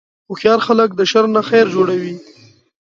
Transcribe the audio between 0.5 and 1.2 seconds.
خلک د